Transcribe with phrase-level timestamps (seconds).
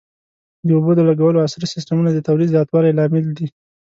[0.65, 3.47] د اوبو د لګولو عصري سیستمونه د تولید زیاتوالي لامل دي.